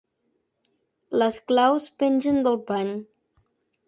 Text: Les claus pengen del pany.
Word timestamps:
Les 1.21 1.37
claus 1.51 1.87
pengen 2.05 2.39
del 2.47 2.57
pany. 2.71 2.95